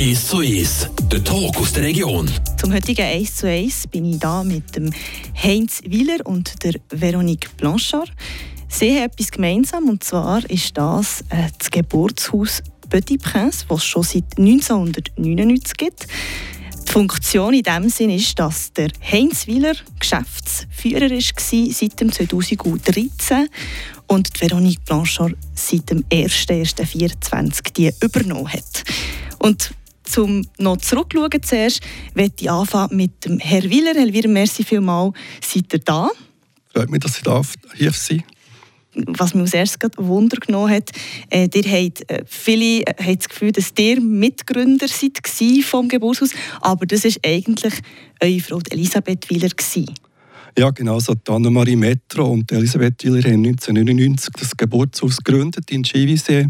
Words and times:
1 0.00 0.28
zu 0.28 0.38
1, 0.38 0.90
der 1.10 1.24
Talk 1.24 1.56
aus 1.56 1.72
der 1.72 1.82
Region. 1.82 2.30
Zum 2.56 2.72
heutigen 2.72 3.04
1 3.04 3.34
zu 3.34 3.48
1 3.48 3.88
bin 3.88 4.04
ich 4.04 4.20
da 4.20 4.44
mit 4.44 4.76
dem 4.76 4.92
Heinz 5.34 5.80
Wieler 5.84 6.24
und 6.24 6.62
der 6.62 6.74
Veronique 6.90 7.50
Blanchard. 7.56 8.12
Sie 8.68 8.94
haben 8.94 9.06
etwas 9.06 9.32
gemeinsam 9.32 9.88
und 9.88 10.04
zwar 10.04 10.48
ist 10.48 10.78
das 10.78 11.22
äh, 11.30 11.48
das 11.58 11.72
Geburtshaus 11.72 12.62
Petit 12.88 13.20
Prince, 13.20 13.64
das 13.68 13.78
es 13.78 13.84
schon 13.86 14.04
seit 14.04 14.38
1999 14.38 15.76
gibt. 15.76 16.06
Die 16.86 16.92
Funktion 16.92 17.54
in 17.54 17.64
dem 17.64 17.88
Sinn 17.88 18.10
ist, 18.10 18.38
dass 18.38 18.72
der 18.72 18.90
Heinz 19.02 19.48
Wieler 19.48 19.74
Geschäftsführer 19.98 21.10
war 21.10 21.72
seit 21.72 22.00
dem 22.00 22.12
2013 22.12 23.48
und 24.06 24.36
die 24.36 24.40
Veronique 24.42 24.84
Blanchard 24.84 25.34
seit 25.56 25.90
dem 25.90 26.04
1.1.24 26.04 27.72
die 27.72 27.90
übernommen 28.00 28.52
hat. 28.52 28.84
Und 29.40 29.72
zum 30.08 30.46
noch 30.58 30.78
zurückschauen 30.78 31.42
zuerst, 31.42 31.80
möchte 32.14 32.44
ich 32.44 32.50
anfangen 32.50 32.96
mit 32.96 33.24
dem 33.24 33.38
Herr 33.38 33.62
Wieler. 33.64 33.94
Herr 33.94 34.12
Wieler, 34.12 34.28
merci 34.28 34.64
vielmals. 34.64 35.14
Seid 35.40 35.72
ihr 35.72 35.78
da? 35.80 36.10
Freut 36.72 36.90
mich, 36.90 37.00
dass 37.00 37.18
ich 37.18 37.24
hier 37.76 37.92
sein 37.92 38.24
was 39.06 39.34
mich 39.34 39.42
als 39.42 39.54
erstes 39.54 39.90
Wunder 39.96 40.38
genommen 40.38 40.72
hat, 40.72 40.90
äh, 41.30 41.48
ihr 41.54 41.70
habt, 41.70 42.10
äh, 42.10 42.24
viele 42.26 42.82
äh, 42.82 42.94
haben 42.98 43.18
das 43.18 43.28
Gefühl, 43.28 43.52
dass 43.52 43.72
ihr 43.78 44.00
Mitgründer 44.00 44.88
seid 44.88 45.20
vom 45.64 45.88
Geburtshaus, 45.88 46.30
aber 46.60 46.86
das 46.86 47.04
war 47.04 47.12
eigentlich 47.24 47.74
eure 48.20 48.40
Frau 48.40 48.60
Elisabeth 48.70 49.30
Wieler. 49.30 49.48
Gewesen. 49.48 49.94
Ja, 50.58 50.70
genau. 50.70 50.94
Also 50.94 51.14
Annemarie 51.28 51.76
Metro 51.76 52.26
und 52.26 52.50
Elisabeth 52.50 53.04
Wieler 53.04 53.22
haben 53.22 53.46
1999 53.46 54.32
das 54.38 54.56
Geburtshaus 54.56 55.18
gegründet 55.18 55.70
in 55.70 55.84
Chivisee. 55.84 56.48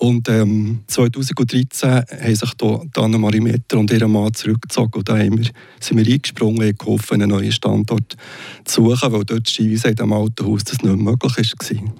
Und 0.00 0.30
ähm, 0.30 0.80
2013 0.86 1.90
haben 1.90 2.34
sich 2.34 2.54
da 2.54 2.80
Annemarie 3.02 3.40
Metter 3.40 3.78
und 3.78 3.92
ihr 3.92 4.08
Mann 4.08 4.32
zurückgezogen 4.32 4.94
und 4.94 5.06
da 5.06 5.18
haben 5.18 5.36
wir, 5.36 5.50
sind 5.78 5.98
wir 5.98 6.10
eingesprungen 6.10 6.68
und 6.68 6.78
geholfen, 6.78 7.20
einen 7.20 7.28
neuen 7.28 7.52
Standort 7.52 8.16
zu 8.64 8.82
suchen, 8.82 9.12
weil 9.12 9.24
dort 9.24 9.46
Skiwiese 9.46 9.88
in 9.88 9.96
diesem 9.96 10.12
alten 10.14 10.46
Haus 10.46 10.64
das 10.64 10.80
nicht 10.80 10.96
möglich 10.96 11.36
war. 11.36 11.94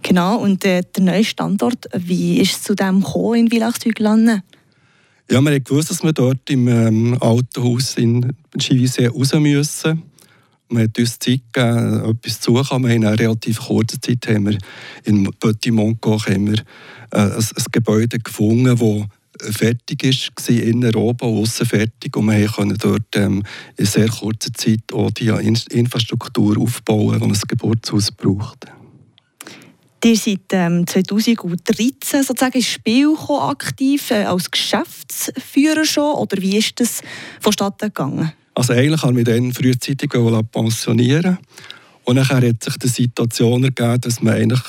Genau, 0.00 0.38
und 0.38 0.64
äh, 0.64 0.82
der 0.94 1.02
neue 1.02 1.24
Standort, 1.24 1.86
wie 1.92 2.38
ist 2.38 2.52
es 2.52 2.62
zu 2.62 2.76
dem 2.76 3.00
gekommen 3.00 3.34
in 3.34 3.50
Villachsüglanden? 3.50 4.44
Ja, 5.28 5.40
wir 5.40 5.50
haben 5.50 5.64
gewusst, 5.64 5.90
dass 5.90 6.04
wir 6.04 6.12
dort 6.12 6.48
im 6.48 6.68
ähm, 6.68 7.18
alten 7.20 7.64
Haus 7.64 7.96
in 7.96 8.32
Skiwiese 8.56 9.08
raus 9.08 9.34
müssen. 9.34 10.04
Man 10.70 10.84
hat 10.84 10.98
uns 10.98 11.18
Zeit 11.18 11.40
gegeben, 11.52 12.10
etwas 12.10 12.40
zu 12.40 12.54
suchen. 12.54 12.82
Wir 12.82 12.90
haben 12.90 12.96
in 12.96 13.04
einer 13.06 13.18
relativ 13.18 13.60
kurzen 13.60 14.02
Zeit 14.02 14.26
haben 14.28 14.48
wir 14.48 14.58
in 15.04 15.24
Petit 15.40 15.72
Monco 15.72 16.20
haben 16.20 16.54
äh, 16.54 16.62
ein, 17.10 17.32
ein 17.32 17.64
Gebäude 17.72 18.18
gefunden, 18.18 18.76
das 18.76 19.56
fertig 19.56 20.02
war, 20.04 20.56
innen, 20.56 20.94
oben 20.94 21.28
und 21.28 21.42
außen 21.42 21.66
fertig. 21.66 22.16
Und 22.16 22.30
wir 22.30 22.48
konnten 22.48 22.78
dort 22.78 23.16
ähm, 23.16 23.42
in 23.76 23.86
sehr 23.86 24.08
kurzer 24.08 24.52
Zeit 24.52 24.92
auch 24.92 25.10
die 25.10 25.28
Infrastruktur 25.70 26.58
aufbauen, 26.58 27.20
die 27.20 27.24
ein 27.24 27.40
Geburtshaus 27.48 28.10
braucht. 28.12 28.66
Ihr 30.04 30.16
seid 30.16 30.40
ähm, 30.52 30.86
2013 30.86 32.22
sozusagen 32.22 32.54
ins 32.54 32.66
Spiel 32.66 33.14
aktiv, 33.40 34.10
äh, 34.12 34.24
als 34.24 34.50
Geschäftsführer 34.50 35.84
schon, 35.84 36.14
oder 36.14 36.40
wie 36.40 36.56
ist 36.56 36.78
das 36.78 37.02
vonstatten 37.40 37.88
gegangen? 37.88 38.32
Also 38.58 38.72
eigentlich 38.72 39.02
habe 39.02 39.12
ich 39.12 39.24
mich 39.24 39.36
dann 39.36 39.52
frühzeitig 39.52 40.10
pensionieren 40.50 41.38
und 42.02 42.16
dann 42.16 42.28
hat 42.28 42.64
sich 42.64 42.76
die 42.76 42.88
Situation 42.88 43.62
ergeben, 43.62 44.00
dass 44.00 44.20
man 44.20 44.34
eigentlich 44.34 44.60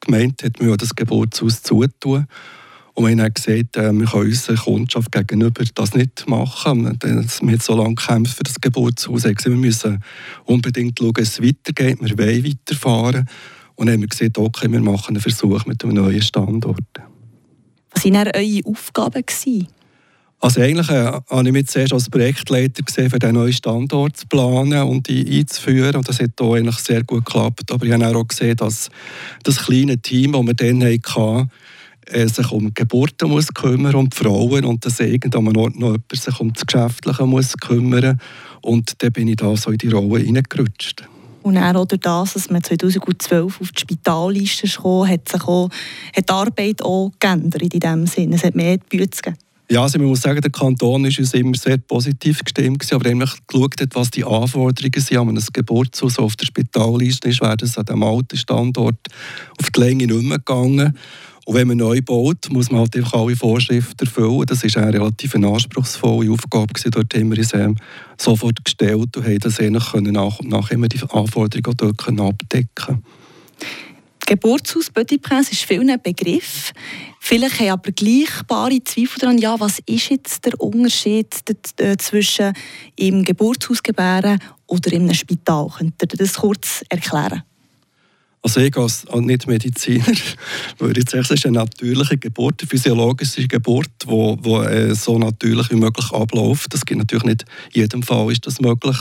gemeint 0.00 0.42
hat, 0.42 0.62
man 0.62 0.74
das 0.78 0.94
Geburtshaus 0.94 1.62
zutun. 1.62 2.26
Und 2.94 3.06
wir 3.06 3.22
haben 3.22 3.34
gesagt, 3.34 3.76
äh, 3.76 3.92
wir 3.92 4.06
können 4.06 4.30
unserer 4.30 4.56
Kundschaft 4.56 5.12
gegenüber 5.12 5.62
das 5.74 5.94
nicht 5.94 6.26
machen. 6.26 6.98
Wir 7.02 7.16
haben 7.16 7.60
so 7.60 7.76
lange 7.76 7.96
gekämpft 7.96 8.34
für 8.34 8.44
das 8.44 8.58
Geburtshaus. 8.58 9.24
Wir 9.24 9.50
müssen 9.50 10.02
unbedingt 10.46 10.98
schauen, 10.98 11.12
dass 11.12 11.38
es 11.38 11.42
weitergeht. 11.42 11.98
Wir 12.00 12.16
wollen 12.16 12.44
weiterfahren. 12.46 13.28
Und 13.74 13.86
dann 13.88 13.96
haben 13.96 14.00
wir 14.00 14.08
gesagt, 14.08 14.38
okay, 14.38 14.72
wir 14.72 14.80
machen 14.80 15.16
einen 15.16 15.20
Versuch 15.20 15.66
mit 15.66 15.84
einem 15.84 15.96
neuen 15.96 16.22
Standort. 16.22 16.78
Was 17.90 18.04
waren 18.06 18.28
eure 18.34 18.60
Aufgaben? 18.64 19.22
Also 20.44 20.60
eigentlich 20.60 20.90
äh, 20.90 21.10
habe 21.30 21.46
ich 21.46 21.52
mich 21.52 21.68
zuerst 21.68 21.94
als 21.94 22.10
Projektleiter 22.10 22.82
gesehen, 22.82 23.08
für 23.08 23.18
den 23.18 23.32
neuen 23.32 23.54
Standort 23.54 24.18
zu 24.18 24.26
planen 24.26 24.82
und 24.82 25.08
einzuführen. 25.08 25.96
Und 25.96 26.06
das 26.06 26.20
hat 26.20 26.38
auch 26.38 26.52
eigentlich 26.52 26.76
sehr 26.80 27.02
gut 27.02 27.24
geklappt. 27.24 27.72
Aber 27.72 27.86
ich 27.86 27.92
habe 27.92 28.14
auch 28.14 28.28
gesehen, 28.28 28.54
dass 28.58 28.90
das 29.42 29.64
kleine 29.64 29.96
Team, 29.96 30.32
das 30.32 30.42
wir 30.42 30.52
dann 30.52 30.84
hatten, 30.84 31.50
äh, 32.08 32.28
sich 32.28 32.52
um 32.52 32.74
Geburten 32.74 33.30
muss 33.30 33.54
kümmern, 33.54 33.94
um 33.94 34.10
die 34.10 34.16
Frauen 34.18 34.66
und 34.66 34.84
dass 34.84 35.00
irgendwann 35.00 35.56
Ort 35.56 35.78
noch 35.78 35.92
jemand 35.92 36.12
sich 36.14 36.38
um 36.38 36.52
das 36.52 36.66
Geschäftliche 36.66 37.24
muss 37.24 37.56
kümmern 37.56 38.20
Und 38.60 39.02
dann 39.02 39.12
bin 39.12 39.28
ich 39.28 39.36
da 39.36 39.56
so 39.56 39.70
in 39.70 39.78
die 39.78 39.88
Rolle 39.88 40.24
hineingerutscht. 40.24 41.08
Und 41.40 41.56
auch 41.56 41.86
durch 41.86 42.02
das, 42.02 42.34
dass 42.34 42.50
man 42.50 42.62
2012 42.62 43.60
auf 43.62 43.72
die 43.72 43.80
Spitalliste 43.80 44.68
kam, 44.68 45.08
hat 45.08 45.26
sich 45.26 45.42
auch, 45.44 45.70
hat 46.14 46.28
die 46.28 46.32
Arbeit 46.34 46.82
auch 46.82 47.12
geändert 47.18 47.62
in 47.62 47.68
diesem 47.70 48.06
Sinne. 48.06 48.36
Es 48.36 48.44
hat 48.44 48.54
mehr 48.54 48.76
Bühne 48.76 49.06
gegeben. 49.06 49.38
Ja, 49.70 49.82
also 49.82 49.98
man 49.98 50.08
muss 50.08 50.20
sagen, 50.20 50.42
der 50.42 50.50
Kanton 50.50 51.06
ist 51.06 51.18
uns 51.18 51.32
immer 51.32 51.56
sehr 51.56 51.78
positiv 51.78 52.44
gestimmt 52.44 52.80
gewesen, 52.80 52.94
aber 52.96 53.04
wenn 53.06 53.18
man 53.18 53.30
geschaut 53.46 53.80
hat, 53.80 53.94
was 53.94 54.10
die 54.10 54.24
Anforderungen 54.24 55.00
sind 55.00 55.16
an 55.16 55.28
einem 55.30 55.42
Geburtshaus 55.52 56.18
auf 56.18 56.36
der 56.36 56.44
Spitalliste 56.44 57.30
ist, 57.30 57.40
wäre 57.40 57.56
das 57.56 57.78
an 57.78 57.86
dem 57.86 58.02
alten 58.02 58.36
Standort 58.36 58.98
auf 59.58 59.70
die 59.70 59.80
Länge 59.80 60.06
nicht 60.06 60.22
mehr 60.22 60.38
gegangen. 60.38 60.98
Und 61.46 61.54
wenn 61.54 61.68
man 61.68 61.78
neu 61.78 62.00
baut, 62.02 62.50
muss 62.50 62.70
man 62.70 62.80
halt 62.80 62.96
einfach 62.96 63.14
alle 63.14 63.36
Vorschriften 63.36 64.06
erfüllen. 64.06 64.44
Das 64.46 64.64
ist 64.64 64.76
eine 64.76 64.92
relativ 64.92 65.34
anspruchsvolle 65.34 66.30
Aufgabe 66.30 66.72
gewesen. 66.72 66.90
Dort 66.90 67.14
haben 67.14 67.30
wir 67.30 67.38
uns 67.38 67.54
ähm, 67.54 67.76
sofort 68.18 68.64
gestellt 68.64 69.16
und 69.16 69.24
haben 69.24 69.38
das 69.38 69.60
nach 69.60 69.94
und 69.94 70.48
nach 70.48 70.70
immer 70.70 70.88
die 70.88 71.00
Anforderungen 71.02 71.76
dort 71.76 72.20
abdecken 72.20 73.02
Geburtshaus 74.26 74.90
Petit 74.90 75.22
Prince 75.22 75.52
ist 75.52 75.64
vielen 75.64 75.90
ein 75.90 76.00
Begriff. 76.02 76.72
Vielleicht 77.20 77.60
haben 77.60 77.70
aber 77.70 77.92
gleichbare 77.92 78.82
Zweifel 78.84 79.18
daran, 79.20 79.38
ja, 79.38 79.58
was 79.58 79.80
ist 79.86 80.10
jetzt 80.10 80.44
der 80.44 80.60
Unterschied 80.60 81.34
zwischen 81.98 82.52
im 82.96 83.22
Geburtshaus 83.22 83.82
gebären 83.82 84.38
oder 84.66 84.92
in 84.92 85.02
einem 85.02 85.14
Spital? 85.14 85.68
Könnt 85.76 86.02
ihr 86.02 86.08
das 86.08 86.34
kurz 86.34 86.84
erklären? 86.88 87.42
Also 88.44 88.60
ich 88.60 88.76
als 88.76 89.06
Nicht-Mediziner 89.10 90.04
würde 90.78 91.00
ich 91.00 91.08
sagen, 91.08 91.24
es 91.24 91.30
ist 91.30 91.46
eine 91.46 91.56
natürliche 91.56 92.18
Geburt, 92.18 92.60
eine 92.60 92.68
physiologische 92.68 93.48
Geburt, 93.48 93.88
die 94.02 94.06
wo, 94.06 94.36
wo, 94.42 94.60
äh, 94.60 94.94
so 94.94 95.18
natürlich 95.18 95.70
wie 95.70 95.76
möglich 95.76 96.12
abläuft. 96.12 96.74
Das 96.74 96.84
gibt 96.84 96.98
natürlich 96.98 97.24
nicht 97.24 97.44
in 97.72 97.80
jedem 97.80 98.02
Fall 98.02 98.30
ist 98.30 98.46
das 98.46 98.60
möglich. 98.60 98.98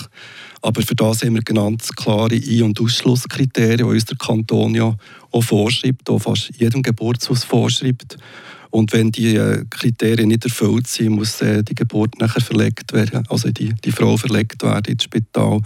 Aber 0.64 0.82
für 0.82 0.96
das 0.96 1.24
haben 1.24 1.36
wir 1.36 1.42
ganz 1.42 1.90
klare 1.90 2.36
Ein- 2.36 2.64
und 2.64 2.80
Ausschlusskriterien, 2.80 3.80
die 3.80 3.84
uns 3.84 4.06
der 4.06 4.18
Kanton 4.18 4.74
ja 4.74 4.96
auch 5.32 5.44
vorschreibt, 5.44 6.10
auch 6.10 6.20
fast 6.20 6.52
jedem 6.58 6.82
Geburtshaus 6.82 7.44
vorschreibt. 7.44 8.16
Und 8.70 8.94
wenn 8.94 9.12
die 9.12 9.36
äh, 9.36 9.66
Kriterien 9.70 10.30
nicht 10.30 10.46
erfüllt 10.46 10.88
sind, 10.88 11.10
muss 11.10 11.42
äh, 11.42 11.64
die 11.64 11.76
Geburt 11.76 12.18
nachher 12.18 12.42
verlegt 12.42 12.94
werden, 12.94 13.28
also 13.28 13.52
die, 13.52 13.76
die 13.84 13.92
Frau 13.92 14.16
verlegt 14.16 14.64
werden 14.64 14.94
ins 14.94 15.04
Spital. 15.04 15.60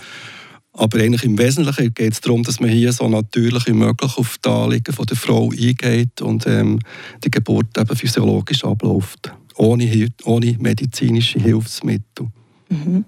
Aber 0.74 1.00
eigentlich 1.00 1.24
im 1.24 1.38
Wesentlichen 1.38 1.94
geht 1.94 2.14
es 2.14 2.22
darum, 2.22 2.42
dass 2.42 2.60
man 2.60 2.72
hier 2.72 2.92
so 2.92 3.08
natürlich 3.08 3.68
wie 3.68 3.74
möglich 3.74 4.18
auf 4.18 4.38
die 4.44 4.50
Anliegen 4.50 4.94
von 4.94 5.06
der 5.06 5.16
Frau 5.16 5.52
eingeht 5.52 6.22
und 6.22 6.48
ähm, 6.48 6.80
die 7.24 7.32
Geburt 7.32 7.78
eben 7.78 7.96
physiologisch 7.96 8.64
abläuft, 8.64 9.32
ohne, 9.56 10.10
ohne 10.26 10.56
medizinische 10.60 11.40
Hilfsmittel. 11.40 12.28
Mhm. 12.70 13.06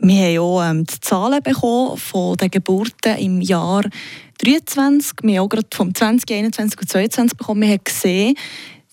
Wir 0.00 0.26
haben 0.26 0.38
auch 0.38 0.62
ähm, 0.62 0.84
die 0.84 1.00
Zahlen 1.00 1.42
bekommen 1.42 1.96
von 1.96 2.36
den 2.36 2.50
Geburten 2.50 3.16
im 3.18 3.40
Jahr 3.40 3.82
2023. 4.38 5.18
Wir 5.22 5.38
haben 5.38 5.46
auch 5.46 5.48
gerade 5.48 5.66
vom 5.74 5.92
2021 5.92 6.80
und 6.80 6.88
2022 6.88 7.36
bekommen. 7.36 7.62
Wir 7.62 7.70
haben 7.70 7.80
gesehen, 7.82 8.36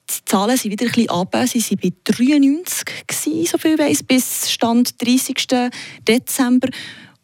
die 0.10 0.26
Zahlen 0.26 0.58
sind 0.58 0.72
wieder 0.72 0.86
ein 0.86 0.92
bisschen 0.92 1.10
runter. 1.10 1.46
Sie 1.46 1.60
waren 1.60 1.80
bei 1.82 1.94
93, 2.12 3.08
gewesen, 3.08 3.46
so 3.46 3.58
viel 3.60 3.78
weiss, 3.78 4.02
bis 4.02 4.52
Stand 4.52 5.00
30. 5.04 5.70
Dezember. 6.08 6.70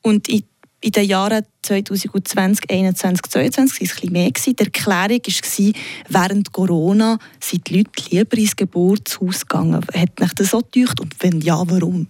Und 0.03 0.29
in, 0.29 0.43
in 0.81 0.91
den 0.91 1.05
Jahren 1.05 1.43
2020, 1.63 2.67
2021, 2.67 3.21
2022 3.31 3.81
war 3.81 3.85
es 3.85 3.93
bisschen 3.95 4.13
mehr. 4.13 4.29
Die 4.29 4.57
Erklärung 4.57 5.21
war, 5.25 6.21
während 6.21 6.51
Corona 6.51 7.17
sind 7.39 7.67
die 7.67 7.77
Leute 7.79 8.09
lieber 8.11 8.37
ins 8.37 8.55
Geburtshaus 8.55 9.41
gegangen. 9.41 9.83
Hat 9.95 10.19
mich 10.19 10.33
das 10.33 10.51
so 10.51 10.61
gedacht? 10.71 10.99
Und 10.99 11.15
wenn 11.23 11.41
ja, 11.41 11.63
warum? 11.65 12.07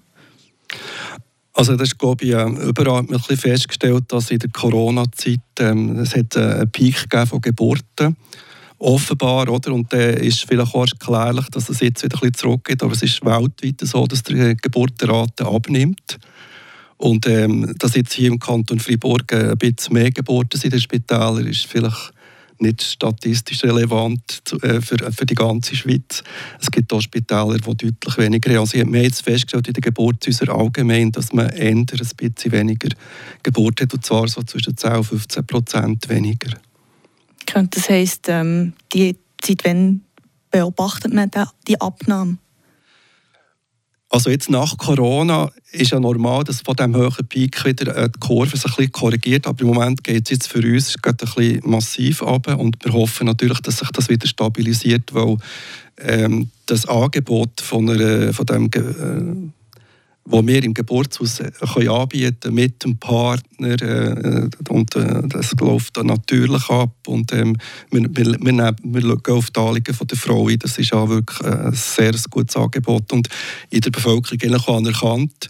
Also 1.54 1.76
das 1.76 1.90
ist, 1.90 2.00
glaube 2.00 2.24
ich, 2.24 2.32
überall 2.32 3.00
hat 3.00 3.10
man 3.10 3.20
festgestellt, 3.20 4.06
dass 4.08 4.32
in 4.32 4.40
der 4.40 4.50
Corona-Zeit 4.52 5.40
ähm, 5.60 6.00
es 6.00 6.16
hat 6.16 6.36
äh, 6.36 6.40
einen 6.40 6.72
Peak 6.72 7.08
von 7.28 7.42
Geburten 7.42 8.16
offenbar, 8.78 9.48
oder? 9.50 9.74
Und 9.74 9.92
dann 9.94 10.16
ist 10.16 10.46
vielleicht 10.48 10.74
auch 10.74 10.88
erklärlich, 10.88 11.46
dass 11.52 11.70
es 11.70 11.82
jetzt 11.82 12.04
wieder 12.04 12.16
ein 12.16 12.20
bisschen 12.20 12.34
zurückgeht, 12.34 12.82
aber 12.82 12.94
es 12.94 13.04
ist 13.04 13.24
weltweit 13.24 13.82
so, 13.82 14.08
dass 14.08 14.24
die 14.24 14.56
Geburtenrate 14.62 15.46
abnimmt. 15.46 16.20
Und 16.98 17.28
ähm, 17.28 17.74
dass 17.80 17.96
jetzt 17.96 18.14
hier 18.14 18.28
im 18.28 18.40
Kanton 18.40 18.80
Freiburg 18.80 19.34
ein 19.34 19.58
bisschen 19.58 19.94
mehr 19.94 20.12
Geburten 20.12 20.60
sind 20.60 20.66
in 20.74 20.78
den 20.78 20.82
Spitälern, 20.82 21.48
ist 21.48 21.66
vielleicht 21.66 22.14
nicht 22.62 22.84
statistisch 22.84 23.64
relevant 23.64 24.42
äh, 24.62 24.82
für, 24.82 25.12
für 25.12 25.26
die 25.26 25.36
ganze 25.36 25.76
Schweiz. 25.76 26.24
Es 26.60 26.70
gibt 26.72 26.94
auch 26.94 27.02
Spitäler, 27.02 27.58
die 27.58 27.92
deutlich 27.92 28.18
weniger 28.18 28.52
haben. 28.52 28.60
Also 28.60 28.74
wir 28.74 28.82
haben 28.82 28.96
jetzt 28.96 29.24
festgestellt 29.24 29.68
in 29.68 29.74
den 29.74 29.82
Geburtshäusern 29.82 30.50
allgemein, 30.50 31.12
dass 31.12 31.34
man 31.34 31.50
eher 31.50 31.72
ein 31.72 31.86
bisschen 31.86 32.52
weniger 32.52 32.90
Geburt 33.44 33.82
hat, 33.82 33.94
und 33.94 34.06
zwar 34.06 34.28
so 34.28 34.42
zwischen 34.44 34.78
10 34.78 34.92
und 34.94 35.04
15 35.04 35.46
Prozent 35.46 36.10
weniger. 36.10 36.58
Das 37.54 37.90
heisst, 37.90 38.28
ähm, 38.30 38.74
die 38.94 39.18
Zeit, 39.42 39.64
wenn 39.64 40.02
beobachtet 40.52 41.14
man 41.14 41.32
die 41.68 41.80
Abnahme? 41.80 42.38
Also 44.12 44.30
jetzt 44.30 44.50
nach 44.50 44.78
Corona 44.78 45.50
ist 45.72 45.92
ja 45.92 46.00
normal, 46.00 46.44
dass 46.44 46.60
von 46.62 46.76
diesem 46.76 46.98
hohen 46.98 47.28
Peak 47.30 47.64
wieder 47.64 47.96
äh, 47.96 48.10
die 48.10 48.20
Kurve 48.20 48.58
sich 48.58 48.66
ein 48.66 48.76
bisschen 48.76 48.92
korrigiert, 48.92 49.48
aber 49.48 49.62
im 49.62 49.68
Moment 49.68 50.04
geht 50.04 50.26
es 50.26 50.32
jetzt 50.32 50.48
für 50.50 50.60
uns 50.60 50.98
ein 51.02 51.16
bisschen 51.16 51.62
massiv 51.64 52.22
ab 52.22 52.48
und 52.60 52.76
wir 52.84 52.92
hoffen 52.92 53.28
natürlich, 53.28 53.62
dass 53.62 53.78
sich 53.78 53.90
das 53.92 54.10
wieder 54.10 54.28
stabilisiert, 54.28 55.14
weil 55.14 55.38
ähm, 55.98 56.50
das 56.66 56.86
Angebot 56.88 57.62
von, 57.62 57.90
einer, 57.90 58.34
von 58.34 58.46
dem 58.46 58.66
äh, 58.66 59.61
wo 60.32 60.46
wir 60.46 60.64
im 60.64 60.74
Geburtshaus 60.74 61.42
äh, 61.42 61.52
können 61.74 61.90
anbieten 61.90 62.54
mit 62.54 62.84
dem 62.84 62.98
Partner 62.98 63.82
äh, 63.82 64.50
und 64.70 64.96
äh, 64.96 65.22
das 65.28 65.52
läuft 65.60 65.98
dann 65.98 66.08
natürlich 66.08 66.70
ab 66.70 66.96
und 67.08 67.34
ähm, 67.34 67.58
wir, 67.92 68.04
wir, 68.10 68.38
wir, 68.40 68.54
nehmen, 68.54 69.22
auf 69.28 69.52
die 69.52 69.60
Anliegen 69.60 69.94
von 69.94 70.08
der 70.08 70.18
Frau 70.18 70.48
ein. 70.48 70.58
Das 70.60 70.78
ist 70.78 70.94
auch 70.94 71.10
wirklich 71.10 71.42
ein 71.42 71.74
sehr 71.74 72.14
gutes 72.30 72.56
Angebot 72.56 73.12
und 73.12 73.28
in 73.70 73.82
der 73.82 73.92
Bevölkerung 73.92 74.56
auch 74.56 74.78
anerkannt. 74.78 75.50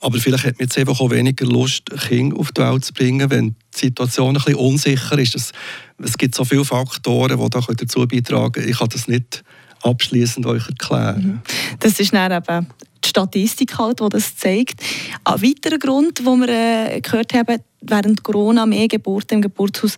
Aber 0.00 0.18
vielleicht 0.18 0.44
hat 0.44 0.58
man 0.58 0.66
jetzt 0.66 0.76
einfach 0.78 0.98
auch 0.98 1.10
weniger 1.10 1.46
Lust, 1.46 1.84
Kinder 2.08 2.36
auf 2.36 2.50
die 2.50 2.60
Welt 2.60 2.84
zu 2.84 2.92
bringen, 2.92 3.30
wenn 3.30 3.54
die 3.74 3.86
Situation 3.86 4.30
ein 4.30 4.42
bisschen 4.42 4.56
unsicher 4.56 5.16
ist. 5.16 5.36
Es, 5.36 5.52
es 5.98 6.18
gibt 6.18 6.34
so 6.34 6.44
viele 6.44 6.64
Faktoren, 6.64 7.38
die 7.38 7.76
dazu 7.76 8.08
beitragen 8.08 8.52
können. 8.52 8.68
Ich 8.68 8.78
kann 8.78 8.88
das 8.88 9.06
nicht 9.06 9.44
abschließend 9.82 10.46
euch 10.46 10.66
erklären. 10.66 11.42
Das 11.78 12.00
ist 12.00 12.12
dann 12.12 12.32
eben 12.32 12.66
die 13.04 13.08
Statistik, 13.08 13.78
halt, 13.78 14.00
die 14.00 14.08
das 14.08 14.36
zeigt. 14.36 14.82
Ein 15.24 15.42
weiterer 15.42 15.78
Grund, 15.78 16.18
den 16.18 16.40
wir 16.40 16.48
äh, 16.48 17.00
gehört 17.00 17.34
haben, 17.34 17.58
während 17.80 18.22
Corona 18.22 18.66
mehr 18.66 18.88
Geburten 18.88 19.34
im 19.36 19.42
Geburtshaus, 19.42 19.96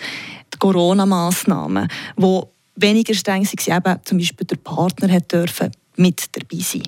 die 0.52 0.58
Corona-Massnahmen, 0.58 1.88
die 2.16 2.40
weniger 2.76 3.14
streng 3.14 3.44
waren, 3.44 3.76
eben 3.76 4.00
zum 4.04 4.18
Beispiel 4.18 4.46
der 4.46 4.56
Partner 4.56 5.12
hat 5.12 5.32
dürfen 5.32 5.70
mit 5.96 6.24
dabei 6.32 6.62
sein 6.62 6.82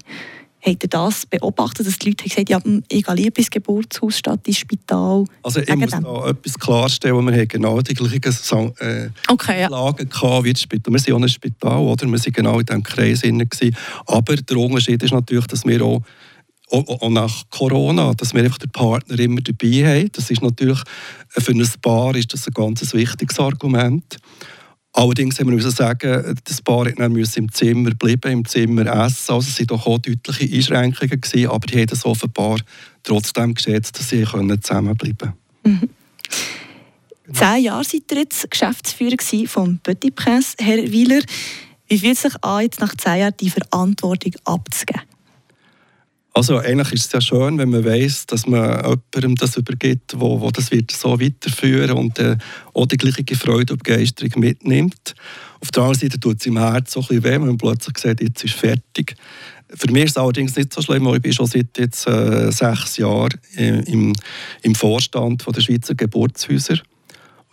Habt 0.67 0.83
ihr 0.83 0.89
das 0.89 1.27
beobachtet, 1.27 1.87
dass 1.87 1.97
die 1.99 2.09
Leute 2.09 2.25
gesagt 2.25 2.53
haben, 2.53 2.75
ja, 2.75 2.83
ich 2.89 3.05
gehe 3.05 3.15
lieber 3.15 3.39
ins 3.39 3.51
Geburtshaus 3.51 4.19
statt 4.19 4.41
ins 4.49 4.59
Spital? 4.59 5.25
Also 5.43 5.61
ich 5.61 5.77
muss 5.77 5.91
da 5.91 6.29
etwas 6.29 6.59
klarstellen. 6.59 7.25
Wir 7.25 7.37
haben 7.37 7.49
genau 7.49 7.81
die 7.81 7.95
gleichen 7.95 8.73
äh, 8.81 9.11
okay, 9.29 9.61
ja. 9.61 9.69
Lagen 9.69 10.09
gehabt 10.09 10.45
wie 10.45 10.53
das 10.53 10.63
Spital. 10.63 10.93
Wir 10.93 10.99
sind 10.99 11.15
auch 11.15 11.23
ein 11.23 11.29
Spital, 11.29 11.79
oder? 11.79 12.07
Wir 12.07 12.13
waren 12.13 12.33
genau 12.33 12.59
in 12.59 12.67
diesem 12.67 12.83
Kreis. 12.83 13.23
Gewesen. 13.23 13.77
Aber 14.07 14.35
der 14.35 14.57
Unterschied 14.57 15.03
ist 15.03 15.13
natürlich, 15.13 15.47
dass 15.47 15.65
wir 15.65 15.83
auch 15.83 16.03
auch 16.69 17.11
nach 17.11 17.45
Corona, 17.51 18.13
dass 18.15 18.35
wir 18.35 18.43
einfach 18.43 18.59
den 18.59 18.71
Partner 18.71 19.17
immer 19.21 19.41
dabei 19.41 20.01
haben. 20.01 20.11
Das 20.13 20.31
ist 20.31 20.43
natürlich 20.43 20.81
für 21.29 21.53
ein 21.53 21.65
Paar 21.81 22.17
ist 22.17 22.33
das 22.33 22.49
ein 22.49 22.55
ganz 22.55 22.93
wichtiges 22.93 23.39
Argument. 23.39 24.19
Allerdings 24.97 25.39
haben 25.39 25.51
wir 25.51 25.71
sagen, 25.71 26.35
das 26.45 26.63
Paar 26.63 26.87
musste 27.11 27.41
im 27.41 27.53
Zimmer 27.53 27.91
bleiben, 27.91 28.33
im 28.33 28.45
Zimmer 28.47 28.87
essen. 28.87 29.35
Also 29.35 29.41
es 29.41 29.59
waren 29.59 29.67
doch 29.67 29.87
auch 29.87 29.99
deutliche 29.99 30.57
Einschränkungen, 30.57 31.21
gewesen, 31.21 31.51
aber 31.51 31.67
die 31.67 31.77
haben 31.77 31.89
es 31.93 32.07
offenbar 32.07 32.59
trotzdem 33.03 33.53
geschätzt, 33.53 33.99
dass 33.99 34.09
sie 34.09 34.25
zusammenbleiben 34.25 35.35
können. 35.63 35.81
Mhm. 35.81 35.91
Zehn 37.31 37.65
Jahre 37.65 37.85
seid 37.85 38.11
ihr 38.11 38.19
jetzt 38.21 38.51
Geschäftsführer 38.51 39.17
vom 39.47 39.79
Petit 39.81 40.15
Prince, 40.15 40.55
Herr 40.61 40.79
Wieler. 40.79 41.21
Wie 41.89 41.99
fühlt 41.99 42.15
es 42.15 42.23
sich 42.23 42.43
an, 42.43 42.63
jetzt 42.63 42.81
nach 42.81 42.95
zehn 42.97 43.19
Jahren 43.19 43.35
die 43.39 43.51
Verantwortung 43.51 44.33
abzugeben? 44.45 45.03
Also 46.37 46.59
eigentlich 46.59 46.93
ist 46.93 47.07
es 47.07 47.13
ja 47.13 47.21
schön, 47.23 47.57
wenn 47.57 47.71
man 47.71 47.83
weiß, 47.83 48.27
dass 48.27 48.47
man 48.47 48.99
jemandem 49.15 49.37
das 49.37 49.57
übergibt, 49.57 50.21
wo, 50.21 50.39
wo 50.39 50.51
das 50.51 50.71
wird 50.71 50.91
so 50.91 51.19
weiterführen 51.19 51.93
und 51.93 52.19
äh, 52.19 52.37
auch 52.75 52.85
die 52.85 52.99
gleiche 52.99 53.35
Freude 53.35 53.73
und 53.73 53.83
Begeisterung 53.83 54.33
mitnimmt. 54.41 55.15
Auf 55.63 55.71
der 55.71 55.85
anderen 55.85 55.99
Seite 55.99 56.21
tut 56.21 56.39
es 56.39 56.45
im 56.47 56.59
Herzen 56.59 56.93
so 56.93 57.01
ein 57.01 57.07
bisschen 57.07 57.25
weh, 57.25 57.31
wenn 57.31 57.47
man 57.47 57.57
plötzlich 57.57 57.97
sieht, 57.97 58.21
jetzt 58.21 58.45
ist 58.45 58.53
fertig. 58.53 59.15
Für 59.71 59.91
mich 59.91 60.05
ist 60.05 60.11
es 60.11 60.17
allerdings 60.19 60.55
nicht 60.55 60.75
so 60.75 60.83
schlimm, 60.83 61.07
weil 61.07 61.17
ich 61.17 61.23
bin 61.23 61.33
schon 61.33 61.47
seit 61.47 61.79
jetzt 61.79 62.07
äh, 62.07 62.53
sechs 62.53 62.99
Jahren 62.99 63.41
äh, 63.57 63.81
im, 63.91 64.13
im 64.61 64.75
Vorstand 64.75 65.43
von 65.43 65.55
der 65.55 65.63
Schweizer 65.63 65.95
Geburtshäuser 65.95 66.77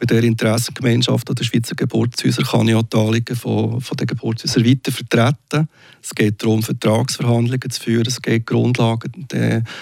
in 0.04 0.08
der 0.08 0.24
Interessengemeinschaft 0.24 1.28
der 1.28 1.44
Schweizer 1.44 1.76
Geburtshäuser 1.76 2.44
kann 2.44 2.68
ich 2.68 2.76
auch 2.76 2.84
die 2.84 2.98
Anliegen 2.98 3.36
von, 3.36 3.80
von 3.80 3.98
den 3.98 4.08
Geburtshäusern 4.08 4.66
weiter 4.66 4.92
vertreten. 4.92 5.70
Es 6.02 6.14
geht 6.14 6.44
darum, 6.44 6.62
Vertragsverhandlungen 6.62 7.70
zu 7.70 7.82
führen, 7.82 8.06
es 8.06 8.22
geht 8.22 8.46
Grundlagen, 8.46 9.26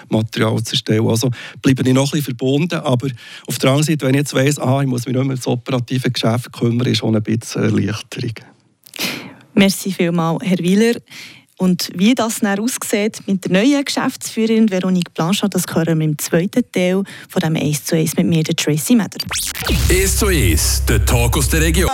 Material 0.09 0.62
zu 0.63 0.73
erstellen. 0.73 1.07
Also 1.07 1.31
bleibe 1.62 1.81
ich 1.88 1.94
noch 1.94 2.13
ein 2.13 2.21
verbunden, 2.21 2.79
aber 2.79 3.07
auf 3.47 3.57
der 3.57 3.71
anderen 3.71 3.88
Seite, 3.88 4.06
wenn 4.06 4.13
ich 4.13 4.19
jetzt 4.19 4.33
weiss, 4.35 4.59
aha, 4.59 4.81
ich 4.81 4.88
muss 4.88 5.06
mich 5.06 5.15
nicht 5.15 5.23
mehr 5.23 5.31
um 5.31 5.35
das 5.35 5.47
operative 5.47 6.12
Geschäft 6.12 6.53
kümmern, 6.53 6.88
ist 6.88 7.00
schon 7.00 7.15
ein 7.15 7.23
bisschen 7.23 7.63
Erleichterung. 7.63 8.33
Merci 9.56 9.91
vielmals, 9.91 10.44
Herr 10.44 10.59
Wieler. 10.59 10.95
Und 11.61 11.91
wie 11.93 12.15
das 12.15 12.39
dann 12.39 12.57
aussieht 12.57 13.21
mit 13.27 13.45
der 13.45 13.51
neuen 13.51 13.85
Geschäftsführerin 13.85 14.71
Veronique 14.71 15.13
Blanchard, 15.13 15.53
das 15.53 15.65
hören 15.71 15.99
wir 15.99 16.05
im 16.07 16.17
zweiten 16.17 16.63
Teil 16.71 17.03
von 17.29 17.39
dem 17.39 17.55
1 17.55 17.83
zu 17.83 17.95
1 17.95 18.17
mit 18.17 18.25
mir, 18.25 18.41
der 18.41 18.55
Tracy 18.55 18.95
Meder. 18.95 19.19
1 19.87 20.17
zu 20.17 20.25
1, 20.25 20.85
der 20.89 21.05
Talk 21.05 21.37
aus 21.37 21.49
der 21.49 21.61
Region. 21.61 21.91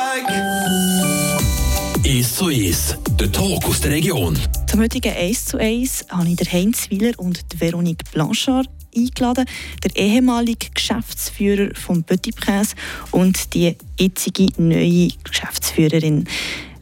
1 2.05 2.33
zu 2.33 2.45
1, 2.45 2.95
der 3.19 3.29
Talk 3.29 3.65
aus 3.65 3.81
der 3.81 3.91
Region. 3.91 4.39
Zum 4.67 4.79
heutigen 4.79 5.13
1 5.13 5.45
zu 5.47 5.57
1 5.57 6.05
habe 6.11 6.29
ich 6.29 6.53
Heinz 6.53 6.89
Wieler 6.89 7.11
und 7.17 7.43
Veronique 7.59 8.09
Blanchard 8.13 8.69
eingeladen, 8.95 9.43
der 9.83 9.93
ehemalige 9.97 10.67
Geschäftsführer 10.73 11.75
vom 11.75 12.05
Petit 12.05 12.37
Prince 12.37 12.73
und 13.11 13.53
die 13.53 13.75
jetzige 13.99 14.47
neue 14.61 15.09
Geschäftsführerin. 15.25 16.25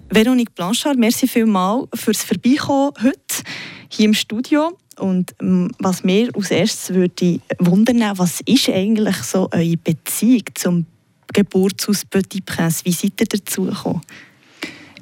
Veronique 0.10 0.54
Blanchard, 0.54 0.98
merci 0.98 1.28
vielmals 1.28 1.88
fürs 1.94 2.24
Vorbeikommen 2.24 2.92
heute 3.02 3.44
hier 3.90 4.06
im 4.06 4.13
Studio. 4.13 4.78
Und 4.98 5.36
ähm, 5.42 5.72
was 5.80 6.04
mir 6.04 6.30
als 6.36 6.52
erstes 6.52 6.94
würde 6.94 7.42
wundern, 7.60 8.18
was 8.18 8.40
ist 8.46 8.69
eigentlich 8.69 9.18
so 9.18 9.50
eure 9.52 9.78
Beziehung 9.78 10.44
zum 10.54 10.86
Geburtshaus 11.34 12.06
Petit 12.06 12.46
Prince? 12.46 12.86
Wie 12.86 12.92
seid 12.92 13.19
ihr 13.19 13.28
dazu 13.28 13.63
gekommen? 13.63 14.02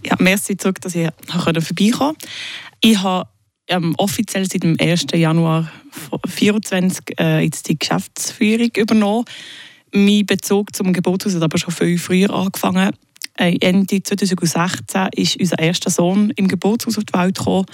Ja, 0.06 0.16
merci 0.20 0.58
zurück, 0.58 0.82
dass 0.82 0.96
ich 0.96 1.10
vorbeikommen 1.28 1.92
konnte. 1.92 2.28
Ich 2.82 2.98
habe 3.02 3.30
ähm, 3.68 3.94
offiziell 3.98 4.50
seit 4.50 4.64
dem 4.64 4.78
1. 4.80 5.08
Januar 5.14 5.72
2024 6.10 7.20
äh, 7.20 7.40
jetzt 7.42 7.70
die 7.70 7.78
Geschäftsführung 7.78 8.70
übernommen. 8.76 9.26
Mein 9.94 10.26
Bezug 10.26 10.76
zum 10.76 10.92
Geburtshaus 10.92 11.36
hat 11.36 11.44
aber 11.44 11.58
schon 11.58 11.74
viel 11.74 12.00
früher 12.00 12.34
angefangen. 12.34 12.94
Äh, 13.38 13.58
Ende 13.62 14.04
2016 14.04 15.10
ist 15.16 15.40
unser 15.40 15.60
erster 15.60 15.90
Sohn 15.90 16.32
im 16.36 16.48
Geburtshaus 16.48 16.98
auf 16.98 17.06
die 17.06 17.18
Welt 17.18 17.38
gekommen. 17.38 17.66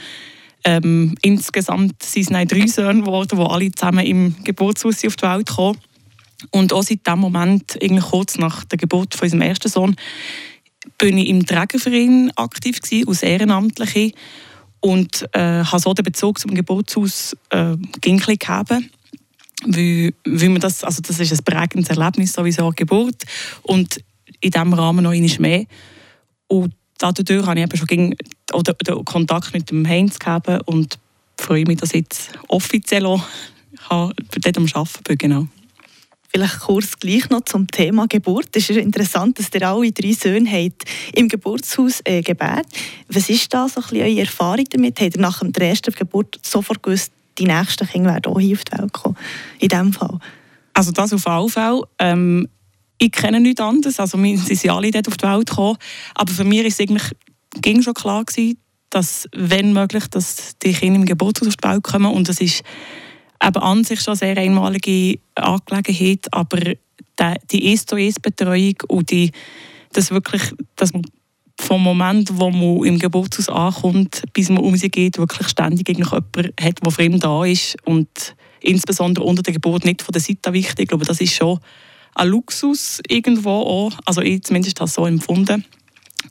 Ähm, 0.63 1.15
insgesamt 1.21 2.03
sind 2.03 2.31
es 2.31 2.47
drei 2.47 2.67
Söhne 2.67 3.01
geworden, 3.01 3.37
die 3.37 3.45
alle 3.45 3.71
zusammen 3.71 4.05
im 4.05 4.35
Geburtshaus 4.43 5.05
auf 5.05 5.15
die 5.15 5.25
Welt 5.25 5.47
kamen. 5.47 5.77
Und 6.51 6.71
auch 6.73 6.83
seit 6.83 7.05
dem 7.05 7.19
Moment, 7.19 7.77
kurz 8.09 8.37
nach 8.37 8.63
der 8.65 8.77
Geburt 8.77 9.13
von 9.13 9.25
unserem 9.25 9.41
ersten 9.41 9.69
Sohn, 9.69 9.95
bin 10.97 11.17
ich 11.17 11.27
im 11.27 11.45
Trägerverein 11.45 12.31
aktiv 12.35 12.79
gewesen, 12.81 13.07
als 13.07 13.23
Ehrenamtliche 13.23 14.11
und 14.79 15.25
äh, 15.33 15.63
habe 15.63 15.79
so 15.79 15.93
den 15.93 16.03
Bezug 16.03 16.39
zum 16.39 16.53
Geburtshaus 16.53 17.35
äh, 17.49 17.75
gegeben. 18.01 18.89
Weil, 19.65 20.13
weil 20.25 20.49
man 20.49 20.61
das, 20.61 20.85
also 20.85 21.01
das 21.01 21.19
ist 21.19 21.33
ein 21.33 21.43
prägendes 21.43 21.89
Erlebnis, 21.89 22.31
sowieso 22.31 22.71
Geburt. 22.73 23.23
Und 23.63 23.99
in 24.41 24.51
diesem 24.51 24.73
Rahmen 24.73 25.03
noch 25.03 25.11
einmal 25.11 25.39
mehr. 25.39 25.65
Und 26.47 26.73
dadurch 26.97 27.45
habe 27.45 27.59
ich 27.59 27.65
eben 27.65 27.77
schon 27.77 27.87
gegen, 27.87 28.15
oder, 28.53 28.75
oder 28.79 29.03
Kontakt 29.03 29.53
mit 29.53 29.69
dem 29.69 29.87
Heinz 29.87 30.19
gehabt 30.19 30.49
und 30.67 30.99
freue 31.37 31.65
mich, 31.65 31.77
dass 31.77 31.93
ich 31.93 32.01
jetzt 32.01 32.31
offiziell 32.47 33.05
auch 33.05 33.23
dort 33.89 34.57
am 34.57 34.67
Arbeiten 34.73 35.03
bin. 35.03 35.17
Genau. 35.17 35.47
Vielleicht 36.31 36.59
kurz 36.59 36.99
gleich 36.99 37.27
noch 37.31 37.45
zum 37.45 37.65
Thema 37.67 38.05
Geburt. 38.07 38.49
Es 38.55 38.69
ist 38.69 38.77
interessant, 38.77 39.39
dass 39.39 39.49
ihr 39.51 39.67
alle 39.67 39.91
drei 39.91 40.11
Söhne 40.11 40.49
habt 40.51 40.83
im 41.15 41.27
Geburtshaus 41.27 42.01
äh, 42.03 42.21
gebärt. 42.21 42.67
Was 43.07 43.29
ist 43.29 43.51
da 43.51 43.67
so 43.67 43.81
ein 43.81 43.87
bisschen 43.89 44.05
eure 44.05 44.19
Erfahrung 44.19 44.65
damit? 44.69 45.01
Habt 45.01 45.15
ihr 45.15 45.21
nach 45.21 45.41
der 45.43 45.69
ersten 45.69 45.91
Geburt 45.91 46.39
sofort 46.43 46.83
gewusst, 46.83 47.11
die 47.39 47.45
nächsten 47.45 47.87
Kinder 47.87 48.13
werden 48.13 48.31
auch 48.31 48.39
hier 48.39 48.55
auf 48.55 48.63
die 48.63 48.77
Welt 48.77 48.93
kommen? 48.93 49.17
In 49.57 49.69
diesem 49.69 49.91
Fall? 49.91 50.19
Also 50.73 50.91
das 50.91 51.13
auf 51.13 51.25
alle 51.25 51.49
Fälle. 51.49 51.81
Ähm, 51.97 52.47
ich 52.99 53.11
kenne 53.11 53.39
nichts 53.39 53.61
anderes. 53.61 53.99
Also 53.99 54.21
wir 54.21 54.37
sind 54.37 54.69
alle 54.69 54.91
dort 54.91 55.07
auf 55.07 55.17
die 55.17 55.25
Welt 55.25 55.49
gekommen. 55.49 55.77
Aber 56.15 56.31
für 56.31 56.43
mich 56.43 56.65
es 56.65 56.79
eigentlich 56.79 57.11
ging 57.61 57.81
schon 57.81 57.93
klar 57.93 58.25
gewesen, 58.25 58.57
dass, 58.89 59.27
wenn 59.33 59.73
möglich, 59.73 60.07
dass 60.07 60.57
die 60.59 60.73
Kinder 60.73 60.99
im 60.99 61.05
Geburtshaus 61.05 61.47
auf 61.47 61.55
die 61.55 61.67
Welt 61.67 61.83
kommen. 61.83 62.13
Und 62.13 62.27
das 62.27 62.41
ist 62.41 62.61
eben 63.41 63.57
an 63.57 63.83
sich 63.83 64.01
schon 64.01 64.11
eine 64.11 64.17
sehr 64.17 64.37
einmalige 64.37 65.19
Angelegenheit. 65.35 66.27
Aber 66.31 66.59
die 67.51 67.71
1 67.71 67.85
zu 67.85 67.95
1 67.95 68.19
Betreuung 68.19 68.75
und 68.87 69.11
die 69.11 69.31
dass 69.91 70.11
wirklich, 70.11 70.43
dass 70.75 70.93
man 70.93 71.03
vom 71.59 71.83
Moment, 71.83 72.29
wo 72.37 72.51
man 72.51 72.85
im 72.85 72.99
Geburtshaus 72.99 73.49
ankommt, 73.49 74.23
bis 74.33 74.49
man 74.49 74.63
um 74.63 74.77
sie 74.77 74.89
geht, 74.89 75.17
wirklich 75.17 75.47
ständig 75.47 75.89
jemanden 75.89 76.53
hat, 76.59 76.79
der 76.81 77.05
ihn 77.05 77.19
da 77.19 77.43
ist 77.43 77.75
und 77.85 78.35
insbesondere 78.61 79.25
unter 79.25 79.41
der 79.41 79.53
Geburt 79.53 79.83
nicht 79.83 80.01
von 80.01 80.13
der 80.13 80.21
Seite 80.21 80.53
wichtig. 80.53 80.83
Ich 80.83 80.87
glaube, 80.87 81.05
das 81.05 81.19
ist 81.19 81.33
schon 81.33 81.59
ein 82.19 82.27
Luxus 82.27 82.99
irgendwo 83.07 83.49
auch. 83.49 83.97
Also 84.05 84.21
ich 84.21 84.43
zumindest 84.43 84.79
habe 84.79 84.87
es 84.87 84.93
so 84.93 85.05
empfunden. 85.05 85.63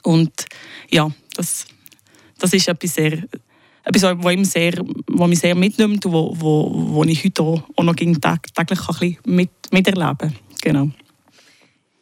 Und 0.02 0.32
ja, 0.90 1.10
das, 1.34 1.66
das 2.38 2.52
ist 2.52 2.68
etwas 2.68 2.94
sehr, 2.94 3.24
etwas, 3.84 4.02
was, 4.02 4.32
ihm 4.32 4.44
sehr, 4.44 4.74
was 5.06 5.28
mich 5.28 5.38
sehr 5.38 5.54
mitnimmt 5.54 6.04
und 6.04 6.12
wo, 6.12 6.34
wo, 6.38 6.70
wo 6.94 7.04
ich 7.04 7.24
heute 7.24 7.42
auch, 7.42 7.62
auch 7.76 7.84
noch 7.84 7.94
täglich 7.94 8.52
bisschen 8.52 9.16
mit, 9.24 9.50
miterleben 9.70 10.18
kann. 10.18 10.36
Genau. 10.60 10.90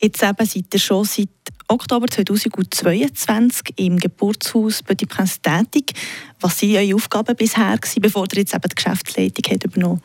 Jetzt 0.00 0.22
eben 0.22 0.46
seid 0.46 0.74
ihr 0.74 0.80
schon 0.80 1.04
seit 1.04 1.28
Oktober 1.68 2.06
2022 2.06 3.74
im 3.76 3.98
Geburtshaus 3.98 4.82
Petit 4.82 5.08
Prince 5.08 5.38
tätig. 5.40 5.92
Was 6.40 6.62
waren 6.62 6.76
eure 6.76 6.94
Aufgaben 6.96 7.36
bisher, 7.36 7.78
bevor 8.00 8.26
ihr 8.32 8.40
jetzt 8.40 8.54
eben 8.54 8.68
die 8.68 8.74
Geschäftsleitung 8.74 9.44
habt 9.52 9.64
übernommen 9.64 10.02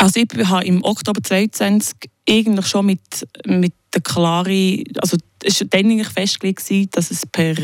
Also 0.00 0.18
ich 0.18 0.48
habe 0.48 0.64
im 0.64 0.82
Oktober 0.82 1.22
2022 1.22 1.94
eigentlich 2.26 2.66
schon 2.66 2.86
mit, 2.86 3.00
mit 3.44 3.74
der 3.92 4.00
klaren, 4.00 4.82
also 4.98 5.18
es 5.44 5.60
war 5.60 5.68
dann 5.68 5.90
eigentlich 5.90 6.08
festgelegt, 6.08 6.96
dass 6.96 7.10
es 7.10 7.26
per 7.26 7.54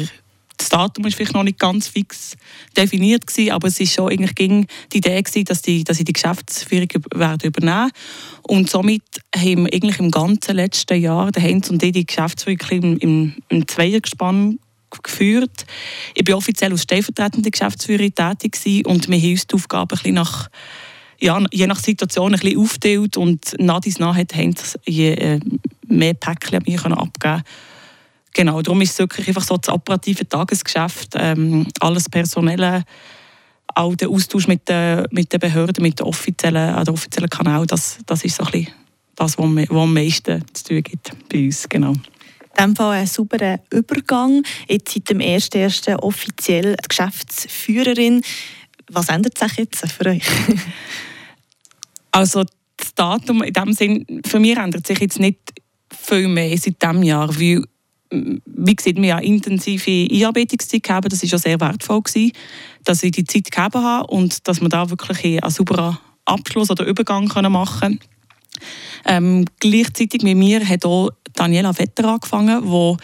das 0.59 0.71
Datum 0.71 1.07
ist 1.07 1.17
vielleicht 1.17 1.35
noch 1.35 1.43
nicht 1.43 1.59
ganz 1.59 1.89
fix 1.89 2.35
definiert 2.77 3.27
gewesen, 3.27 3.53
aber 3.53 3.69
es 3.69 3.81
ist 3.81 3.93
schon 3.93 4.11
eigentlich 4.11 4.35
ging 4.35 4.67
die 4.93 4.99
Idee 4.99 5.23
gewesen, 5.23 5.45
dass, 5.45 5.63
die, 5.63 5.85
dass 5.85 5.99
ich 5.99 6.05
die 6.05 6.15
Geschäftsführung 6.15 6.89
werde 7.15 7.47
übernehmen 7.47 7.91
und 8.43 8.69
somit 8.69 9.03
haben 9.35 9.65
wir 9.65 9.73
eigentlich 9.73 9.99
im 9.99 10.11
ganzen 10.11 10.57
letzten 10.57 11.01
Jahr 11.01 11.33
der 11.33 11.43
Heinz 11.43 11.71
und 11.71 11.83
ich 11.83 11.93
die 11.93 12.07
Geschäftsführung 12.07 12.59
im, 12.71 12.97
im, 12.99 13.35
im 13.49 13.69
Zweiergespann 13.69 14.59
geführt. 15.03 15.67
Ich 16.15 16.25
bin 16.25 16.35
offiziell 16.35 16.73
als 16.73 16.83
stellvertretende 16.83 17.51
Geschäftsführerin 17.51 18.15
tätig 18.15 18.53
gewesen 18.53 18.87
und 18.87 19.09
wir 19.09 19.19
haben 19.19 19.31
uns 19.31 19.47
die 19.47 19.55
Aufgaben 19.55 19.91
ein 19.91 19.99
bisschen 19.99 20.15
nach 20.15 20.49
ja, 21.21 21.43
je 21.51 21.67
nach 21.67 21.79
Situation 21.79 22.35
ein 22.35 22.41
bisschen 22.41 22.59
aufgeteilt 22.59 23.17
und 23.17 23.55
nach 23.59 23.81
dies 23.81 23.99
nach 23.99 24.17
hat 24.17 24.35
Heinz 24.35 24.79
je 24.85 25.13
äh, 25.13 25.41
mehr 25.87 26.15
Päckchen 26.15 26.57
an 26.57 26.63
mich 26.67 26.85
abgeben 26.85 27.43
Genau, 28.35 28.61
darum 28.61 28.83
ist 28.83 28.93
es 28.93 28.99
wirklich 28.99 29.29
einfach 29.29 29.45
so 29.45 29.57
das 29.57 29.73
operative 29.73 30.29
Tagesgeschäft, 30.29 31.15
ähm, 31.17 31.67
alles 31.81 32.07
Personelle, 32.11 32.85
auch 33.75 33.95
der 33.95 34.11
Austausch 34.11 34.47
mit 34.47 34.69
den, 34.69 35.07
mit 35.11 35.33
den 35.33 35.41
Behörden, 35.41 35.83
mit 35.83 35.99
den 35.99 36.07
offiziellen, 36.07 36.85
den 36.85 36.93
offiziellen 36.93 37.31
Kanal, 37.31 37.67
das, 37.67 37.97
das 38.05 38.25
ist 38.25 38.37
so 38.37 38.45
ein 38.45 38.51
bisschen 38.51 38.75
das, 39.15 39.39
was, 39.39 39.49
was 39.49 39.71
am 39.71 39.95
meisten 39.95 40.45
zu 40.53 40.65
tun 40.65 40.83
gibt 40.83 41.11
bei 41.33 41.47
uns. 41.47 41.67
Genau. 41.67 41.93
In 41.93 41.99
diesem 42.59 42.77
Fall 42.77 42.99
ein 42.99 43.07
sauberer 43.07 43.61
Übergang. 43.71 44.43
Jetzt 44.69 44.93
seit 44.93 45.11
dem 45.11 45.19
1.1. 45.19 45.97
offiziell 45.97 46.77
die 46.77 46.89
Geschäftsführerin. 46.89 48.23
Was 48.91 49.09
ändert 49.09 49.39
sich 49.39 49.53
jetzt 49.57 49.91
für 49.91 50.07
euch? 50.07 50.23
also 52.11 52.45
das 52.77 52.95
Datum 52.95 53.43
in 53.43 53.53
dem 53.53 53.73
Sinn, 53.73 54.23
für 54.25 54.39
mich 54.39 54.57
ändert 54.57 54.87
sich 54.87 54.99
jetzt 55.01 55.19
nicht 55.19 55.39
viel 55.91 56.29
mehr 56.29 56.57
seit 56.59 56.83
diesem 56.83 57.03
Jahr, 57.03 57.29
weil 57.29 57.65
wie 58.11 58.75
gesagt, 58.75 59.03
wir 59.03 59.17
eine 59.17 59.27
intensive 59.27 60.09
Einarbeitungszeit 60.13 60.83
gehabt. 60.83 61.13
Das 61.13 61.23
war 61.23 61.29
schon 61.29 61.39
sehr 61.39 61.61
wertvoll, 61.61 62.03
gewesen, 62.03 62.33
dass 62.85 63.03
ich 63.03 63.13
die 63.13 63.25
Zeit 63.25 63.51
gehabt 63.51 63.75
habe 63.75 64.07
und 64.07 64.47
dass 64.47 64.61
wir 64.61 64.69
da 64.69 64.89
wirklich 64.89 65.43
einen 65.43 65.51
sauberen 65.51 65.99
Abschluss 66.25 66.71
oder 66.71 66.85
Übergang 66.85 67.27
machen 67.51 67.81
können. 67.81 68.01
Ähm, 69.05 69.45
gleichzeitig 69.61 70.23
mit 70.23 70.37
mir 70.37 70.67
hat 70.67 70.85
auch 70.85 71.11
Daniela 71.35 71.73
Vetter 71.73 72.09
angefangen, 72.09 72.63
die 72.63 72.97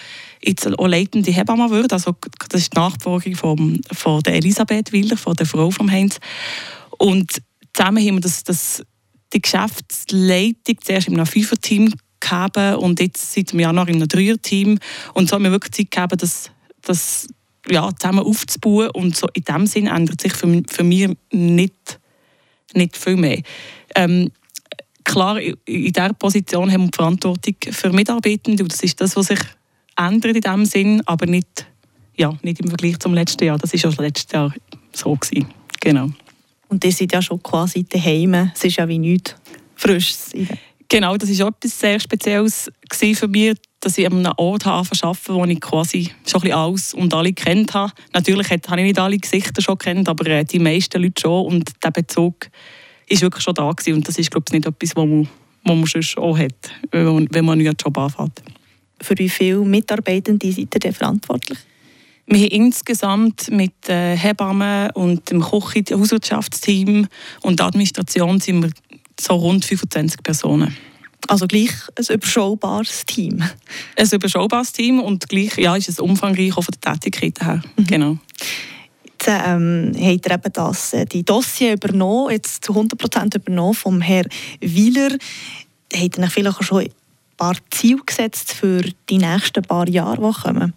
jetzt 0.45 0.67
auch 0.67 0.87
leitende 0.87 1.31
Hebamme 1.31 1.71
wird. 1.71 1.93
Also, 1.93 2.15
das 2.49 2.63
ist 2.63 2.75
die 2.75 2.79
Nachfolgerin 2.79 3.37
von, 3.37 3.81
von 3.93 4.23
der 4.23 4.35
Elisabeth 4.35 4.93
Wilder, 4.93 5.17
von 5.17 5.35
der 5.35 5.47
Frau 5.47 5.71
von 5.71 5.91
Heinz. 5.91 6.19
Und 6.99 7.43
zusammen 7.75 8.07
haben 8.07 8.17
wir 8.17 8.21
das, 8.21 8.45
das, 8.45 8.83
die 9.33 9.43
Geschäftsleitung 9.43 10.77
zuerst 10.83 11.09
einem 11.09 11.27
Fünfer-Team 11.27 11.93
gegeben 12.21 12.77
und 12.77 13.01
jetzt 13.01 13.33
seit 13.33 13.53
dem 13.53 13.61
Januar 13.61 13.89
einem 13.89 14.07
Dreier-Team. 14.07 14.79
Und 15.15 15.29
so 15.29 15.35
haben 15.35 15.45
wir 15.45 15.51
wirklich 15.51 15.73
Zeit 15.73 15.91
gegeben, 15.91 16.19
das, 16.19 16.51
das 16.83 17.29
ja, 17.69 17.91
zusammen 17.99 18.25
aufzubauen. 18.25 18.91
Und 18.91 19.17
so 19.17 19.29
in 19.33 19.45
dem 19.45 19.67
Sinn 19.67 19.87
ändert 19.87 20.21
sich 20.21 20.33
für, 20.33 20.63
für 20.69 20.85
mich 20.85 21.11
nicht, 21.31 22.01
nicht 22.75 22.97
viel 22.97 23.17
mehr. 23.17 23.43
Ähm, 23.95 24.31
klar, 25.05 25.41
in 25.41 25.57
dieser 25.67 26.13
Position 26.15 26.71
haben 26.71 26.83
wir 26.83 26.91
die 26.91 26.97
Verantwortung 26.97 27.55
für 27.71 27.93
Mitarbeitende 27.93 28.63
und 28.63 28.73
das 28.73 28.83
ist 28.83 29.01
das, 29.01 29.17
was 29.17 29.27
sich 29.27 29.41
ändert 29.97 30.37
in 30.37 30.41
diesem 30.41 30.65
Sinn, 30.65 31.03
aber 31.07 31.27
nicht, 31.27 31.67
ja, 32.17 32.37
nicht 32.43 32.61
im 32.61 32.69
Vergleich 32.69 32.99
zum 32.99 33.15
letzten 33.15 33.45
Jahr. 33.45 33.59
Das 33.59 33.73
war 33.73 33.79
schon 33.79 34.05
letztes 34.05 34.33
Jahr 34.33 34.55
so. 34.93 35.15
Gewesen. 35.15 35.47
Genau. 35.81 36.11
Und 36.69 36.85
ihr 36.85 36.93
seid 36.93 37.13
ja 37.13 37.21
schon 37.21 37.43
quasi 37.43 37.85
daheim. 37.85 38.35
Es 38.55 38.65
ist 38.65 38.77
ja 38.77 38.89
wie 38.89 38.99
nichts 38.99 39.35
Frisches. 39.77 40.33
Genau, 40.89 41.17
das 41.17 41.39
war 41.39 41.47
auch 41.47 41.53
etwas 41.53 41.81
sehr 41.81 41.99
Spezielles 41.99 42.71
für 42.93 43.29
mich, 43.29 43.55
dass 43.81 43.99
ich 43.99 44.07
an 44.07 44.13
einem 44.13 44.33
Ort 44.37 44.67
arbeite, 44.67 45.13
wo 45.29 45.45
ich 45.45 45.61
quasi 45.61 46.11
schon 46.27 46.43
ein 46.43 46.53
alles 46.53 46.95
und 46.95 47.13
alle 47.15 47.33
kennt 47.33 47.75
habe. 47.75 47.93
Natürlich 48.13 48.51
habe 48.51 48.81
ich 48.81 48.87
nicht 48.87 48.99
alle 48.99 49.19
Gesichter 49.19 49.63
schon 49.63 49.79
kennt, 49.79 50.09
aber 50.09 50.27
äh, 50.27 50.45
die 50.45 50.59
meisten 50.59 51.03
Leute 51.03 51.21
schon 51.23 51.47
und 51.47 51.73
der 51.83 51.91
Bezug 51.91 52.49
ist 53.09 53.23
wirklich 53.23 53.43
schon 53.43 53.55
da 53.55 53.71
gewesen. 53.71 53.95
und 53.95 54.07
das 54.07 54.19
ist 54.19 54.31
glaube 54.31 54.45
ich 54.49 54.53
nicht 54.53 54.67
etwas, 54.67 54.95
was 54.95 55.07
man, 55.07 55.29
was 55.65 55.77
man 55.77 55.87
sonst 55.87 56.19
auch 56.19 56.39
hat, 56.39 56.71
wenn 56.91 57.05
man, 57.07 57.29
wenn 57.31 57.45
man 57.45 57.53
einen 57.55 57.65
neuen 57.65 57.77
Job 57.83 57.99
anfängt. 57.99 58.43
Für 59.03 59.19
wie 59.19 59.29
viele 59.29 59.59
Mitarbeitende 59.59 60.51
seid 60.51 60.75
ihr 60.75 60.81
denn 60.81 60.93
verantwortlich? 60.93 61.59
Wir 62.27 62.39
haben 62.39 62.49
insgesamt 62.49 63.51
mit 63.51 63.89
äh, 63.89 64.17
Hebammen 64.17 64.91
und 64.93 65.31
dem 65.31 65.41
Koch 65.41 65.75
Hauswirtschaftsteam 65.75 67.09
und 67.43 67.59
der 67.59 67.67
Administration 67.67 68.41
sind 68.41 68.63
wir 68.63 68.71
so 69.21 69.35
rund 69.35 69.65
25 69.65 70.23
Personen. 70.23 70.75
Also 71.29 71.47
gleich 71.47 71.71
ein 71.97 72.15
überschaubares 72.15 73.05
Team. 73.07 73.43
Ein 73.97 74.09
überschaubares 74.11 74.73
Team 74.73 75.01
und 75.01 75.29
gleich 75.29 75.57
ja, 75.57 75.77
ist 75.77 75.89
es 75.89 76.01
umfangreich 76.01 76.57
auch 76.57 76.63
von 76.63 76.75
der 76.83 76.95
Tätigkeit 76.95 77.41
her. 77.45 77.63
Mhm. 77.77 77.87
Genau. 77.87 78.19
Jetzt 79.05 79.29
ähm, 79.29 79.93
hat 79.95 80.27
er 80.27 80.35
eben 80.35 80.53
das, 80.53 80.93
äh, 80.95 81.05
die 81.05 81.25
Dossier 81.25 81.75
übernommen, 81.75 82.33
jetzt 82.33 82.65
zu 82.65 82.73
100% 82.73 83.37
übernommen 83.37 83.75
vom 83.75 84.01
Herrn 84.01 84.27
Wieler. 84.61 85.17
Hat 85.95 86.19
er 86.19 86.31
vielleicht 86.31 86.65
schon 86.65 86.89
paar 87.43 87.57
Ziele 87.71 88.03
gesetzt 88.07 88.53
für 88.53 88.83
die 89.11 89.19
nächsten 89.19 89.63
paar 89.63 89.89
Jahre, 89.89 90.33
die 90.33 90.41
kommen? 90.43 90.75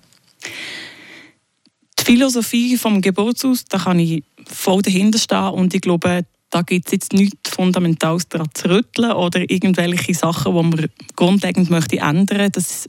Die 1.99 2.03
Philosophie 2.03 2.75
vom 2.75 3.01
Geburtshaus, 3.01 3.65
da 3.65 3.77
kann 3.77 3.99
ich 3.99 4.23
voll 4.47 4.81
dahinter 4.81 5.19
stehen 5.19 5.49
und 5.49 5.75
ich 5.75 5.81
glaube, 5.81 6.25
da 6.49 6.63
gibt 6.63 6.87
es 6.87 6.91
jetzt 6.93 7.13
nichts 7.13 7.51
Fundamentales 7.51 8.27
daran 8.29 8.49
zu 8.55 8.69
rütteln 8.69 9.11
oder 9.11 9.41
irgendwelche 9.41 10.15
Sachen, 10.15 10.55
die 10.55 10.63
man 10.63 10.89
grundlegend 11.15 11.69
möchte 11.69 11.97
ändern 11.97 12.37
möchte. 12.37 12.51
Das 12.51 12.87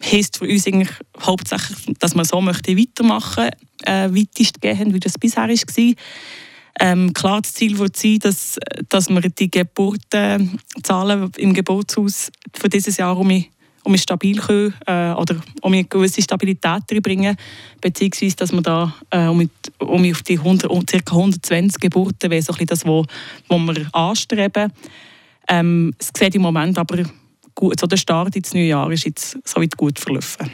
heisst 0.00 0.38
für 0.38 0.46
uns 0.46 0.66
eigentlich 0.68 0.90
hauptsächlich, 1.20 1.96
dass 1.98 2.14
man 2.14 2.26
so 2.26 2.40
möchte 2.40 2.76
weitermachen 2.76 3.50
äh, 3.82 4.08
weitestgehend, 4.08 4.94
wie 4.94 5.00
das 5.00 5.18
bisher 5.18 5.48
war. 5.48 5.94
Ähm, 6.80 7.12
klar, 7.12 7.42
das 7.42 7.54
Ziel 7.54 7.78
wird 7.78 7.96
sein, 7.96 8.18
dass, 8.20 8.58
dass 8.88 9.08
wir 9.08 9.20
die 9.20 9.50
Geburtenzahlen 9.50 11.32
im 11.36 11.52
Geburtshaus 11.52 12.30
für 12.54 12.68
dieses 12.68 12.96
Jahr 12.96 13.16
um 13.16 13.44
um 13.84 13.96
stabil 13.96 14.38
können, 14.38 14.74
äh, 14.86 15.12
oder 15.12 15.36
um 15.62 15.72
eine 15.72 15.84
gewisse 15.84 16.20
Stabilität 16.20 16.82
reinbringen, 16.90 17.36
beziehungsweise 17.80 18.36
dass 18.36 18.52
wir 18.52 18.60
da 18.60 18.94
äh, 19.10 19.26
um, 19.26 19.48
um 19.78 20.10
auf 20.10 20.22
die 20.22 20.38
100, 20.38 20.70
um 20.70 20.84
ca. 20.84 20.98
120 21.10 21.80
Geburten 21.80 22.30
wäre 22.30 22.42
so 22.42 22.52
ein 22.52 22.66
das, 22.66 22.84
was 22.84 23.06
wir 23.48 23.94
anstreben. 23.94 24.72
Ähm, 25.48 25.94
es 25.98 26.10
sieht 26.16 26.34
im 26.34 26.42
Moment 26.42 26.76
aber 26.76 27.02
gut, 27.54 27.80
so 27.80 27.86
der 27.86 27.96
Start 27.96 28.36
ins 28.36 28.52
neue 28.52 28.68
Jahr 28.68 28.90
ist 28.92 29.06
jetzt 29.06 29.38
soweit 29.44 29.74
gut 29.76 29.98
verlaufen. 29.98 30.50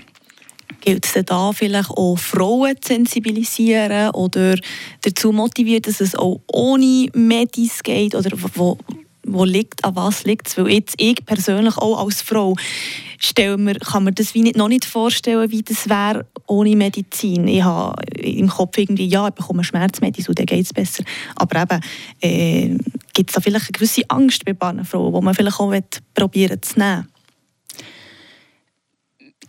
Gilt 0.80 1.06
es 1.06 1.24
da 1.24 1.52
vielleicht 1.52 1.90
auch 1.90 2.16
Frauen 2.16 2.76
zu 2.80 2.88
sensibilisieren 2.88 4.10
oder 4.10 4.56
dazu 5.00 5.32
motivieren, 5.32 5.82
dass 5.82 6.00
es 6.00 6.14
auch 6.14 6.40
ohne 6.46 7.08
Medis 7.14 7.82
geht? 7.82 8.14
Oder 8.14 8.36
wo, 8.54 8.76
wo 9.24 9.44
liegt, 9.44 9.82
an 9.84 9.96
was 9.96 10.24
liegt 10.24 10.48
es? 10.48 10.58
Weil 10.58 10.68
jetzt 10.68 10.94
ich 10.98 11.24
persönlich 11.24 11.76
auch 11.78 12.04
als 12.04 12.20
Frau 12.22 12.54
stelle 13.18 13.56
mir, 13.56 13.74
kann 13.74 14.04
mir 14.04 14.12
das 14.12 14.34
wie 14.34 14.42
nicht, 14.42 14.56
noch 14.56 14.68
nicht 14.68 14.84
vorstellen, 14.84 15.50
wie 15.50 15.62
das 15.62 15.88
wäre 15.88 16.26
ohne 16.46 16.76
Medizin. 16.76 17.48
Ich 17.48 17.62
habe 17.62 17.94
im 18.16 18.48
Kopf 18.48 18.76
irgendwie, 18.76 19.06
ja, 19.06 19.28
ich 19.28 19.34
bekomme 19.34 19.64
Schmerzmedizin 19.64 20.28
und 20.28 20.38
dann 20.38 20.46
geht 20.46 20.66
es 20.66 20.72
besser. 20.72 21.04
Aber 21.36 21.62
eben, 21.62 21.80
äh, 22.20 22.78
gibt 23.14 23.30
es 23.30 23.34
da 23.34 23.40
vielleicht 23.40 23.66
eine 23.66 23.72
gewisse 23.72 24.02
Angst 24.08 24.44
bei 24.44 24.54
Frauen, 24.54 25.14
die 25.14 25.20
man 25.24 25.34
vielleicht 25.34 25.60
auch 25.60 25.72
probieren 26.14 26.60
zu 26.60 26.78
nehmen? 26.78 27.08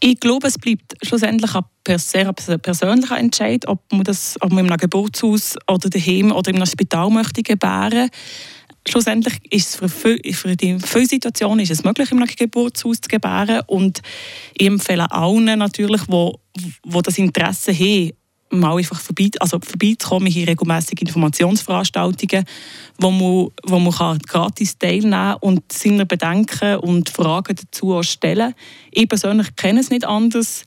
Ich 0.01 0.19
glaube, 0.19 0.47
es 0.47 0.57
bleibt 0.57 0.95
schlussendlich 1.01 1.51
ein 1.55 1.99
sehr 1.99 2.31
persönlicher 2.33 3.17
Entscheid, 3.17 3.67
ob 3.67 3.79
man 3.91 4.03
das 4.03 4.35
ob 4.41 4.51
man 4.51 4.65
in 4.65 4.71
einem 4.71 4.77
Geburtshaus 4.77 5.55
oder 5.67 5.89
daheim 5.89 6.31
oder 6.31 6.49
in 6.49 6.57
einem 6.57 6.65
Spital 6.65 7.09
möchte 7.09 7.43
gebären. 7.43 8.09
Schlussendlich 8.87 9.39
ist 9.51 9.69
es 9.69 9.75
für, 9.91 10.17
für 10.33 10.55
die 10.55 10.77
viele 10.79 11.61
ist 11.61 11.71
es 11.71 11.83
möglich, 11.83 12.11
im 12.11 12.23
Geburtshaus 12.23 13.01
zu 13.01 13.09
gebären. 13.09 13.61
Und 13.65 14.01
ich 14.53 14.67
empfehle 14.67 15.11
allen 15.11 15.57
natürlich, 15.57 16.01
wo, 16.07 16.39
wo 16.83 17.01
das 17.01 17.17
Interesse 17.17 17.73
haben, 17.73 18.11
mal 18.59 18.77
einfach 18.77 19.00
vorbei, 19.00 19.29
also 19.39 19.59
vorbeizukommen. 19.59 20.27
hier 20.27 20.47
regelmäßige 20.47 21.01
Informationsveranstaltungen, 21.01 22.45
wo 22.97 23.12
man, 23.12 23.51
wo 23.63 23.79
man 23.79 23.93
kann 23.93 24.19
gratis 24.19 24.77
teilnehmen 24.77 25.12
kann 25.12 25.38
und 25.41 25.71
seine 25.71 26.05
Bedenken 26.05 26.77
und 26.77 27.09
Fragen 27.09 27.55
dazu 27.55 28.01
stellen 28.03 28.53
Ich 28.91 29.07
persönlich 29.07 29.55
kenne 29.55 29.79
es 29.79 29.89
nicht 29.89 30.05
anders. 30.05 30.63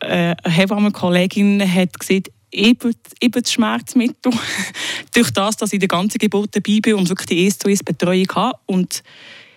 Äh, 0.00 0.34
eine 0.42 0.54
Hebammenkollegin 0.54 1.62
hat 1.72 1.98
gesagt, 1.98 2.30
eben, 2.52 2.94
eben 3.20 3.42
das 3.42 3.52
Schmerzmittel. 3.52 4.32
Durch 5.14 5.30
das, 5.30 5.56
dass 5.56 5.72
ich 5.72 5.78
die 5.78 5.88
ganze 5.88 6.18
Geburt 6.18 6.54
dabei 6.54 6.80
bin 6.80 6.94
und 6.94 7.08
wirklich 7.08 7.26
die 7.26 7.44
1 7.44 7.58
zu 7.58 7.68
1 7.68 7.82
Betreuung 7.84 8.28
habe. 8.34 8.58
Und 8.66 9.02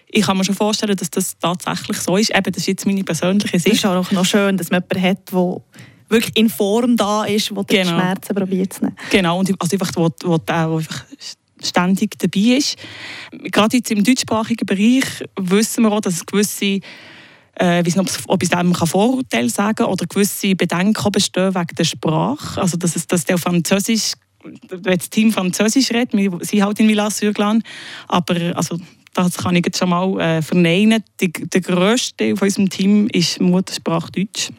ich 0.07 0.25
kann 0.25 0.37
mir 0.37 0.43
schon 0.43 0.55
vorstellen, 0.55 0.95
dass 0.95 1.09
das 1.09 1.37
tatsächlich 1.39 1.97
so 1.97 2.17
ist. 2.17 2.29
Eben, 2.29 2.51
das 2.51 2.57
ist 2.57 2.67
jetzt 2.67 2.85
meine 2.85 3.03
persönliche 3.03 3.59
Sicht. 3.59 3.75
Es 3.75 3.79
ist 3.79 3.85
auch 3.85 4.11
noch 4.11 4.25
schön, 4.25 4.57
dass 4.57 4.69
man 4.69 4.83
jemanden 4.89 5.09
hat, 5.09 5.31
der 5.31 5.61
wirklich 6.13 6.37
in 6.37 6.49
Form 6.49 6.95
da 6.95 7.25
ist, 7.25 7.49
der 7.49 7.63
genau. 7.63 7.65
die 7.67 7.87
Schmerzen 7.87 8.35
probiert 8.35 8.73
zu 8.73 8.85
nehmen. 8.85 8.95
Genau, 9.11 9.39
und 9.39 9.53
also 9.59 9.75
einfach, 9.75 9.91
wo, 9.95 10.09
wo, 10.23 10.37
wo 10.37 10.77
einfach 10.77 11.05
ständig 11.61 12.17
dabei 12.17 12.57
ist. 12.57 12.77
Gerade 13.31 13.77
jetzt 13.77 13.91
im 13.91 14.03
deutschsprachigen 14.03 14.65
Bereich 14.65 15.05
wissen 15.37 15.83
wir 15.83 15.91
auch, 15.91 16.01
dass 16.01 16.15
es 16.15 16.25
gewisse 16.25 16.79
äh, 17.59 17.81
ich 17.81 17.85
weiß 17.85 17.95
nicht, 17.97 18.19
ob 18.27 18.41
ich 18.41 18.49
dem 18.49 18.73
Vorurteile 18.73 19.49
sagen 19.49 19.75
kann 19.75 19.85
oder 19.87 20.05
gewisse 20.07 20.55
Bedenken 20.55 21.11
bestehen 21.11 21.53
wegen 21.53 21.75
der 21.77 21.83
Sprache. 21.83 22.59
Also, 22.59 22.77
dass, 22.77 22.95
es, 22.95 23.05
dass 23.05 23.25
der 23.25 23.37
Französisch, 23.37 24.13
wenn 24.43 24.97
das 24.97 25.09
Team 25.09 25.31
Französisch 25.31 25.91
redet, 25.91 26.13
wir 26.13 26.31
sind 26.41 26.63
halt 26.63 26.79
in 26.79 26.87
Villars-sur-Glane, 26.87 27.61
aber 28.07 28.55
also, 28.55 28.77
das 29.13 29.37
kann 29.37 29.55
ich 29.55 29.65
jetzt 29.65 29.77
schon 29.77 29.89
mal 29.89 30.19
äh, 30.19 30.41
verneinen. 30.41 31.03
Die, 31.21 31.31
der 31.31 31.61
grösste 31.61 32.17
Teil 32.17 32.35
von 32.35 32.47
unserem 32.47 32.69
Team 32.69 33.07
ist 33.09 33.39
Muttersprache 33.39 34.11
Deutsch. 34.11 34.49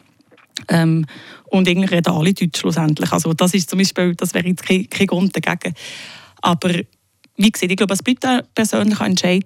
Ähm, 0.67 1.05
und 1.45 1.67
irgendwie 1.67 1.93
reden 1.93 2.11
alle 2.11 2.33
Deutsch 2.33 2.59
schlussendlich. 2.59 3.11
Also 3.11 3.33
das 3.33 3.53
ist 3.53 3.69
zum 3.69 3.79
Beispiel, 3.79 4.15
das 4.15 4.33
wäre 4.33 4.47
jetzt 4.47 4.63
kein, 4.63 4.89
kein 4.89 5.07
Grund 5.07 5.35
dagegen. 5.35 5.75
Aber 6.41 6.69
wie 7.37 7.51
gesagt, 7.51 7.71
ich 7.71 7.77
glaube, 7.77 7.93
es 7.93 8.03
bleibt 8.03 8.25
ein 8.25 8.41
persönlicher 8.53 9.05
Entscheid. 9.05 9.45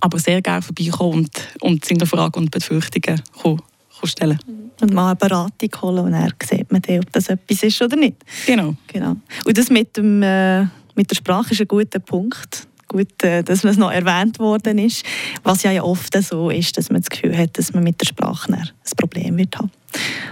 Aber 0.00 0.18
sehr 0.18 0.42
gerne 0.42 0.62
vorbeikommen 0.62 1.12
und, 1.12 1.48
und 1.60 1.84
seine 1.84 2.06
Fragen 2.06 2.40
und 2.40 2.50
Befürchtungen 2.50 3.22
kommen, 3.40 3.62
stellen. 4.04 4.38
Und 4.80 4.92
mal 4.92 5.10
eine 5.10 5.16
Beratung 5.16 5.70
holen 5.80 6.06
und 6.06 6.12
dann 6.12 6.32
sieht 6.42 6.72
man 6.72 6.82
dann, 6.82 7.00
ob 7.00 7.12
das 7.12 7.28
etwas 7.28 7.62
ist 7.62 7.80
oder 7.82 7.96
nicht. 7.96 8.16
Genau. 8.46 8.74
genau. 8.88 9.16
Und 9.44 9.58
das 9.58 9.70
mit, 9.70 9.96
dem, 9.96 10.22
äh, 10.22 10.62
mit 10.96 11.10
der 11.10 11.14
Sprache 11.14 11.52
ist 11.52 11.60
ein 11.60 11.68
guter 11.68 12.00
Punkt 12.00 12.66
gut, 12.92 13.22
äh, 13.24 13.42
dass 13.42 13.64
es 13.64 13.76
noch 13.76 13.90
erwähnt 13.90 14.38
worden 14.38 14.78
ist. 14.78 15.04
Was 15.42 15.62
ja 15.62 15.82
oft 15.82 16.14
so 16.22 16.50
ist, 16.50 16.76
dass 16.76 16.90
man 16.90 17.00
das 17.00 17.10
Gefühl 17.10 17.36
hat, 17.36 17.58
dass 17.58 17.72
man 17.72 17.82
mit 17.82 18.00
der 18.00 18.06
Sprache 18.06 18.52
ein 18.52 18.68
Problem 18.96 19.36
wird 19.38 19.56
haben. 19.58 19.70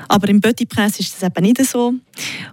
Aber 0.09 0.29
im 0.29 0.41
Bodypress 0.41 1.01
ist 1.01 1.15
das 1.15 1.29
eben 1.29 1.45
nicht 1.45 1.65
so 1.65 1.95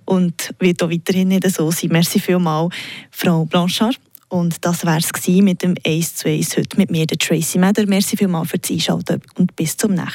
und 0.06 0.54
wird 0.60 0.82
auch 0.84 0.90
weiterhin 0.90 1.30
nicht 1.30 1.50
so 1.50 1.72
sein. 1.72 1.90
Merci 1.92 2.20
vielmals, 2.20 2.74
Frau 3.12 3.46
Blanchard. 3.46 4.00
Und 4.30 4.66
das 4.66 4.86
war 4.86 4.98
es 4.98 5.28
mit 5.28 5.64
dem 5.64 5.76
1 5.86 6.16
zu 6.16 6.28
1 6.28 6.58
heute 6.58 6.78
mit 6.78 6.92
mir, 6.92 7.06
der 7.06 7.18
Tracy 7.18 7.58
Meder. 7.58 7.86
Merci 7.88 8.18
vielmals 8.18 8.50
fürs 8.50 8.70
Einschalten 8.70 9.22
und 9.36 9.56
bis 9.56 9.78
zum 9.78 9.94
nächsten 9.94 10.12